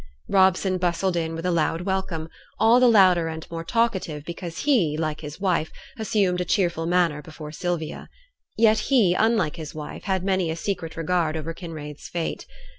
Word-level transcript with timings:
Robson 0.27 0.79
bustled 0.79 1.15
in 1.15 1.35
with 1.35 1.45
loud 1.45 1.81
welcome; 1.81 2.27
all 2.57 2.79
the 2.79 2.87
louder 2.87 3.27
and 3.27 3.45
more 3.51 3.63
talkative 3.63 4.25
because 4.25 4.61
he, 4.61 4.97
like 4.97 5.21
his 5.21 5.39
wife, 5.39 5.71
assumed 5.99 6.41
a 6.41 6.43
cheerful 6.45 6.87
manner 6.87 7.21
before 7.21 7.51
Sylvia. 7.51 8.09
Yet 8.57 8.79
he, 8.89 9.13
unlike 9.13 9.57
his 9.57 9.75
wife, 9.75 10.05
had 10.05 10.23
many 10.23 10.49
a 10.49 10.55
secret 10.55 10.97
regret 10.97 11.35
over 11.37 11.53
Kinraid's 11.53 12.07
fate. 12.09 12.47